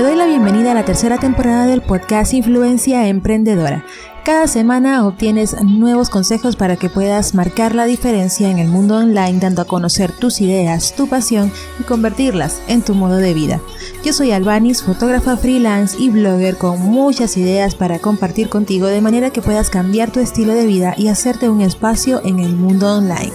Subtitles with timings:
[0.00, 3.84] Te doy la bienvenida a la tercera temporada del podcast Influencia Emprendedora.
[4.24, 9.40] Cada semana obtienes nuevos consejos para que puedas marcar la diferencia en el mundo online
[9.40, 13.60] dando a conocer tus ideas, tu pasión y convertirlas en tu modo de vida.
[14.02, 19.28] Yo soy Albanis, fotógrafa freelance y blogger con muchas ideas para compartir contigo de manera
[19.28, 23.34] que puedas cambiar tu estilo de vida y hacerte un espacio en el mundo online.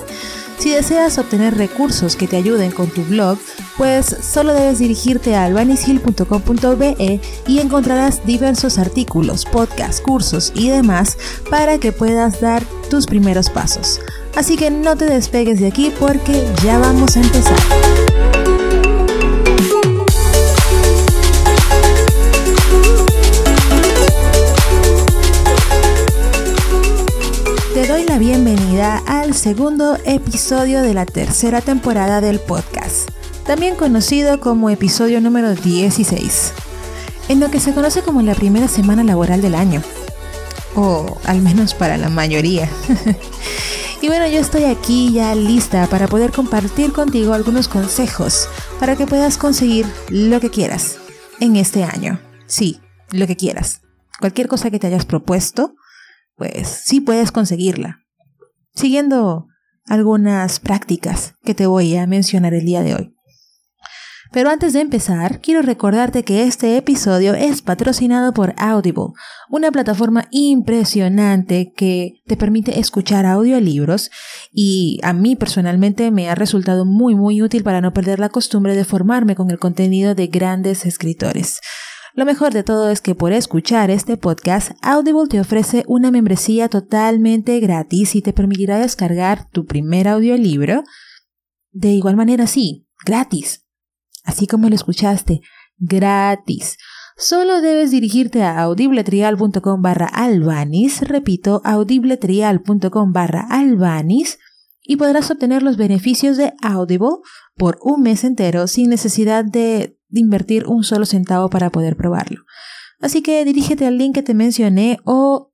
[0.57, 3.37] Si deseas obtener recursos que te ayuden con tu blog,
[3.77, 11.17] pues solo debes dirigirte a albanishill.com.be y encontrarás diversos artículos, podcasts, cursos y demás
[11.49, 13.99] para que puedas dar tus primeros pasos.
[14.35, 17.57] Así que no te despegues de aquí porque ya vamos a empezar.
[27.73, 33.09] Te doy la bienvenida al segundo episodio de la tercera temporada del podcast,
[33.43, 36.53] también conocido como episodio número 16,
[37.29, 39.81] en lo que se conoce como la primera semana laboral del año,
[40.75, 42.69] o al menos para la mayoría.
[44.03, 48.47] y bueno, yo estoy aquí ya lista para poder compartir contigo algunos consejos
[48.79, 50.97] para que puedas conseguir lo que quieras
[51.39, 52.19] en este año.
[52.45, 53.81] Sí, lo que quieras.
[54.19, 55.73] Cualquier cosa que te hayas propuesto,
[56.35, 58.04] pues sí puedes conseguirla.
[58.75, 59.47] Siguiendo
[59.87, 63.15] algunas prácticas que te voy a mencionar el día de hoy.
[64.31, 69.13] Pero antes de empezar, quiero recordarte que este episodio es patrocinado por Audible,
[69.49, 74.11] una plataforma impresionante que te permite escuchar audiolibros
[74.51, 78.75] y a mí personalmente me ha resultado muy muy útil para no perder la costumbre
[78.75, 81.61] de formarme con el contenido de grandes escritores.
[82.15, 86.69] Lo mejor de todo es que por escuchar este podcast, Audible te ofrece una membresía
[86.69, 90.83] totalmente gratis y te permitirá descargar tu primer audiolibro.
[91.71, 93.65] De igual manera, sí, gratis.
[94.23, 95.41] Así como lo escuchaste,
[95.77, 96.77] gratis.
[97.17, 104.39] Solo debes dirigirte a audibletrial.com barra albanis, repito, audibletrial.com barra albanis,
[104.81, 107.17] y podrás obtener los beneficios de Audible
[107.55, 112.43] por un mes entero sin necesidad de de invertir un solo centavo para poder probarlo.
[113.01, 115.51] Así que dirígete al link que te mencioné o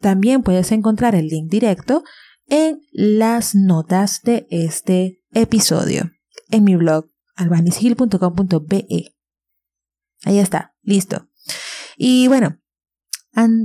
[0.00, 2.04] también puedes encontrar el link directo
[2.46, 6.12] en las notas de este episodio
[6.50, 7.06] en mi blog
[7.36, 9.14] albanishill.com.be.
[10.24, 11.28] Ahí está, listo.
[11.96, 12.58] Y bueno,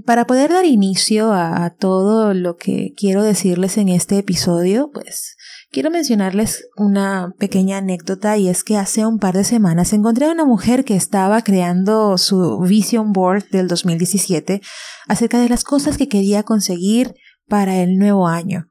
[0.05, 5.35] para poder dar inicio a, todo lo que quiero decirles en este episodio, pues
[5.73, 10.31] quiero mencionarles una pequeña anécdota y es que hace un par de semanas encontré a
[10.31, 14.61] una mujer que estaba creando su Vision Board del 2017
[15.07, 17.16] acerca de las cosas que quería conseguir
[17.50, 18.69] para el nuevo año.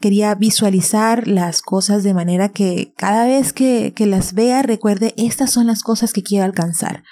[0.00, 5.50] Quería visualizar las cosas de manera que cada vez que, que las vea recuerde estas
[5.50, 7.02] son las cosas que quiero alcanzar.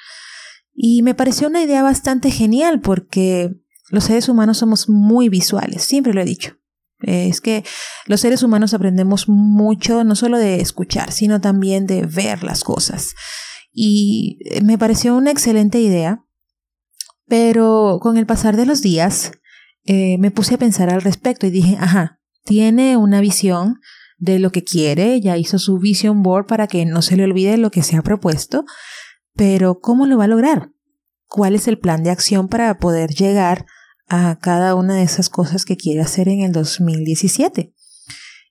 [0.72, 3.50] Y me pareció una idea bastante genial porque
[3.90, 6.61] los seres humanos somos muy visuales, siempre lo he dicho.
[7.02, 7.64] Es que
[8.06, 13.14] los seres humanos aprendemos mucho, no solo de escuchar, sino también de ver las cosas.
[13.72, 16.24] Y me pareció una excelente idea,
[17.26, 19.32] pero con el pasar de los días
[19.84, 23.80] eh, me puse a pensar al respecto y dije, ajá, tiene una visión
[24.18, 27.56] de lo que quiere, ya hizo su vision board para que no se le olvide
[27.56, 28.64] lo que se ha propuesto,
[29.34, 30.70] pero ¿cómo lo va a lograr?
[31.26, 33.66] ¿Cuál es el plan de acción para poder llegar
[34.12, 37.72] a cada una de esas cosas que quiere hacer en el 2017?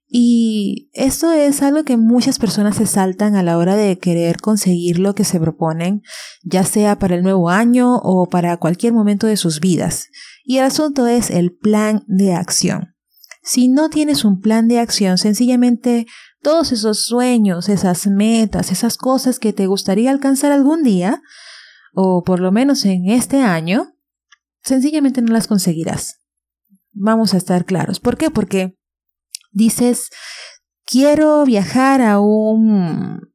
[0.08, 5.00] Y esto es algo que muchas personas se saltan a la hora de querer conseguir
[5.00, 6.02] lo que se proponen,
[6.44, 10.08] ya sea para el nuevo año o para cualquier momento de sus vidas.
[10.44, 12.96] Y el asunto es el plan de acción.
[13.44, 16.08] Si no tienes un plan de acción, sencillamente
[16.42, 21.22] todos esos sueños, esas metas, esas cosas que te gustaría alcanzar algún día,
[21.94, 23.94] o por lo menos en este año,
[24.64, 26.20] sencillamente no las conseguirás.
[26.94, 28.00] Vamos a estar claros.
[28.00, 28.30] ¿Por qué?
[28.30, 28.78] Porque
[29.52, 30.10] dices,
[30.86, 33.34] quiero viajar a un,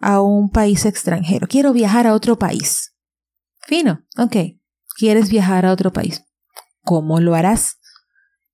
[0.00, 2.94] a un país extranjero, quiero viajar a otro país.
[3.66, 4.36] Fino, ok,
[4.96, 6.24] quieres viajar a otro país.
[6.82, 7.76] ¿Cómo lo harás?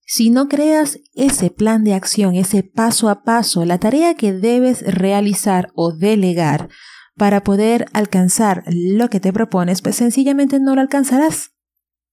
[0.08, 4.82] Si no creas ese plan de acción, ese paso a paso, la tarea que debes
[4.82, 6.68] realizar o delegar
[7.16, 11.55] para poder alcanzar lo que te propones, pues sencillamente no lo alcanzarás.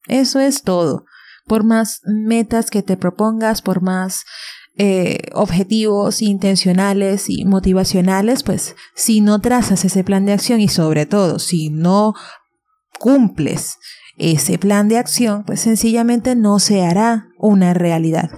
[0.07, 1.05] Eso es todo.
[1.45, 4.23] Por más metas que te propongas, por más
[4.75, 11.05] eh, objetivos intencionales y motivacionales, pues si no trazas ese plan de acción y sobre
[11.05, 12.13] todo si no
[13.00, 13.77] cumples
[14.17, 18.31] ese plan de acción, pues sencillamente no se hará una realidad.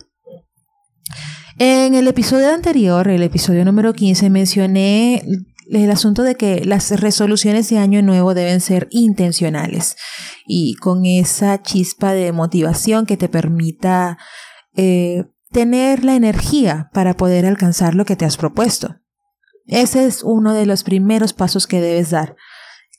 [1.57, 5.23] En el episodio anterior, el episodio número 15, mencioné
[5.69, 9.95] el asunto de que las resoluciones de año nuevo deben ser intencionales
[10.45, 14.17] y con esa chispa de motivación que te permita
[14.75, 18.95] eh, tener la energía para poder alcanzar lo que te has propuesto.
[19.65, 22.35] Ese es uno de los primeros pasos que debes dar,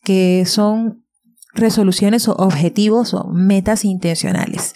[0.02, 1.04] que son
[1.54, 4.74] resoluciones o objetivos o metas intencionales.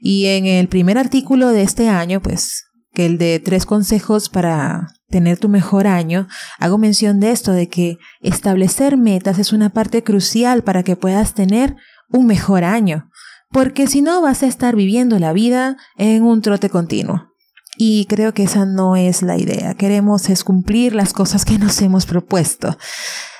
[0.00, 4.88] Y en el primer artículo de este año, pues, que el de tres consejos para
[5.10, 6.28] tener tu mejor año,
[6.58, 11.34] hago mención de esto, de que establecer metas es una parte crucial para que puedas
[11.34, 11.76] tener
[12.08, 13.10] un mejor año,
[13.50, 17.28] porque si no vas a estar viviendo la vida en un trote continuo.
[17.76, 19.74] Y creo que esa no es la idea.
[19.74, 22.76] Queremos es cumplir las cosas que nos hemos propuesto.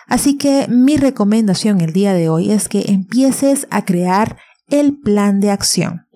[0.06, 4.38] Así que mi recomendación el día de hoy es que empieces a crear
[4.68, 6.06] el plan de acción.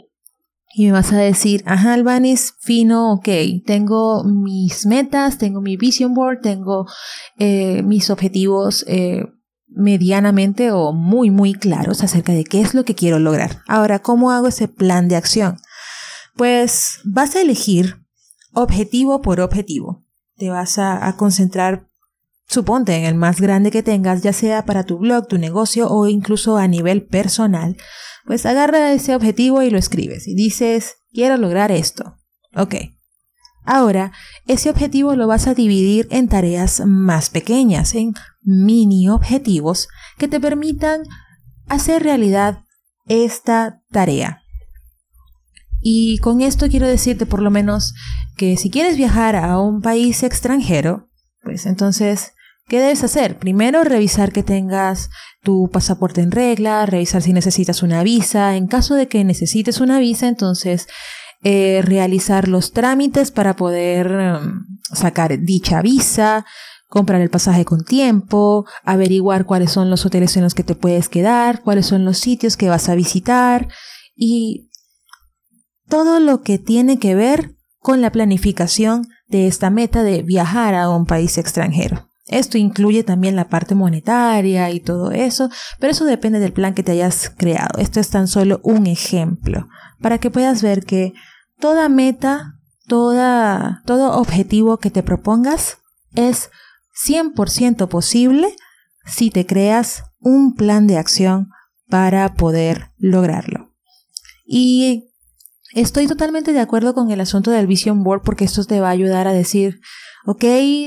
[0.76, 3.28] Y me vas a decir, ajá, Albanis, fino, ok,
[3.64, 6.86] tengo mis metas, tengo mi vision board, tengo
[7.38, 9.24] eh, mis objetivos eh,
[9.68, 13.62] medianamente o muy, muy claros acerca de qué es lo que quiero lograr.
[13.68, 15.58] Ahora, ¿cómo hago ese plan de acción?
[16.34, 18.04] Pues vas a elegir
[18.52, 20.02] objetivo por objetivo.
[20.36, 21.88] Te vas a, a concentrar
[22.48, 26.08] suponte en el más grande que tengas, ya sea para tu blog, tu negocio o
[26.08, 27.76] incluso a nivel personal,
[28.26, 32.16] pues agarra ese objetivo y lo escribes y dices, quiero lograr esto.
[32.54, 32.74] Ok.
[33.66, 34.12] Ahora,
[34.46, 38.12] ese objetivo lo vas a dividir en tareas más pequeñas, en
[38.42, 39.88] mini objetivos
[40.18, 41.02] que te permitan
[41.66, 42.62] hacer realidad
[43.06, 44.42] esta tarea.
[45.80, 47.94] Y con esto quiero decirte por lo menos
[48.36, 51.08] que si quieres viajar a un país extranjero,
[51.42, 52.33] pues entonces
[52.66, 53.38] ¿Qué debes hacer?
[53.38, 55.10] Primero, revisar que tengas
[55.42, 58.56] tu pasaporte en regla, revisar si necesitas una visa.
[58.56, 60.86] En caso de que necesites una visa, entonces
[61.42, 64.64] eh, realizar los trámites para poder em,
[64.94, 66.46] sacar dicha visa,
[66.88, 71.10] comprar el pasaje con tiempo, averiguar cuáles son los hoteles en los que te puedes
[71.10, 73.68] quedar, cuáles son los sitios que vas a visitar
[74.16, 74.70] y
[75.86, 80.88] todo lo que tiene que ver con la planificación de esta meta de viajar a
[80.88, 82.08] un país extranjero.
[82.34, 86.82] Esto incluye también la parte monetaria y todo eso, pero eso depende del plan que
[86.82, 87.78] te hayas creado.
[87.78, 89.68] Esto es tan solo un ejemplo
[90.00, 91.14] para que puedas ver que
[91.60, 92.58] toda meta,
[92.88, 95.78] toda, todo objetivo que te propongas
[96.16, 96.50] es
[97.06, 98.56] 100% posible
[99.06, 101.50] si te creas un plan de acción
[101.88, 103.72] para poder lograrlo.
[104.44, 105.13] Y
[105.74, 108.92] estoy totalmente de acuerdo con el asunto del Vision Board porque esto te va a
[108.92, 109.80] ayudar a decir,
[110.24, 110.44] ok,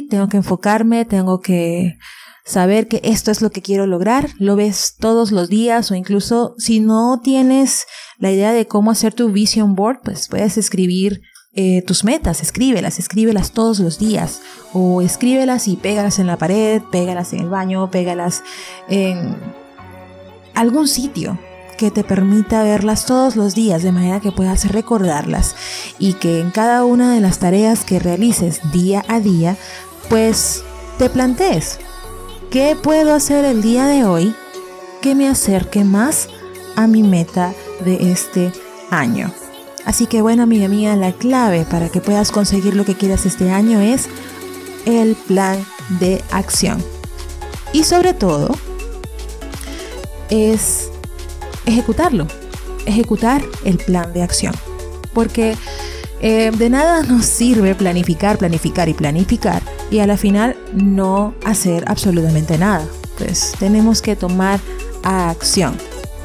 [0.09, 1.97] tengo que enfocarme, tengo que
[2.45, 6.55] saber que esto es lo que quiero lograr, lo ves todos los días o incluso
[6.57, 7.85] si no tienes
[8.17, 11.21] la idea de cómo hacer tu vision board, pues puedes escribir
[11.53, 14.41] eh, tus metas, escríbelas, escríbelas todos los días
[14.73, 18.43] o escríbelas y pégalas en la pared, pégalas en el baño, pégalas
[18.87, 19.35] en
[20.53, 21.37] algún sitio
[21.77, 25.55] que te permita verlas todos los días de manera que puedas recordarlas
[25.99, 29.55] y que en cada una de las tareas que realices día a día,
[30.09, 30.63] pues
[30.97, 31.79] te plantees,
[32.49, 34.35] ¿qué puedo hacer el día de hoy
[35.01, 36.27] que me acerque más
[36.75, 37.53] a mi meta
[37.85, 38.51] de este
[38.89, 39.31] año?
[39.85, 43.51] Así que bueno, amiga mía, la clave para que puedas conseguir lo que quieras este
[43.51, 44.09] año es
[44.85, 45.63] el plan
[45.99, 46.83] de acción.
[47.71, 48.49] Y sobre todo,
[50.29, 50.89] es
[51.67, 52.27] ejecutarlo,
[52.85, 54.53] ejecutar el plan de acción.
[55.13, 55.55] Porque
[56.21, 61.83] eh, de nada nos sirve planificar, planificar y planificar y a la final no hacer
[61.87, 62.85] absolutamente nada.
[63.17, 64.59] Pues tenemos que tomar
[65.03, 65.75] acción.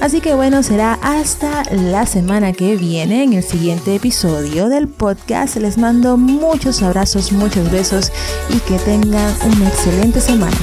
[0.00, 5.56] Así que bueno, será hasta la semana que viene en el siguiente episodio del podcast.
[5.56, 8.12] Les mando muchos abrazos, muchos besos
[8.50, 10.56] y que tengan una excelente semana.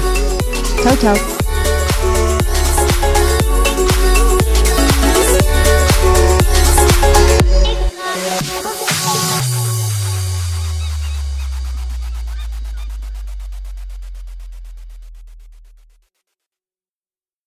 [0.84, 1.43] Chao, chao.